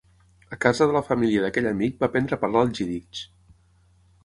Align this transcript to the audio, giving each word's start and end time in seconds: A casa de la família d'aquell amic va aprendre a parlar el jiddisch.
A 0.55 0.57
casa 0.63 0.87
de 0.91 0.95
la 0.95 1.01
família 1.09 1.43
d'aquell 1.43 1.69
amic 1.73 2.01
va 2.01 2.09
aprendre 2.09 2.39
a 2.39 2.45
parlar 2.47 2.65
el 2.69 2.75
jiddisch. 2.81 3.25